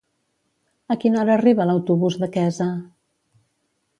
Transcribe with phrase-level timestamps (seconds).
[0.93, 2.69] A quina hora arriba l'autobús de Quesa?